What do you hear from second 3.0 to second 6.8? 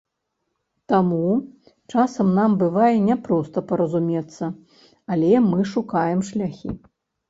не проста паразумецца, але мы шукаем шляхі.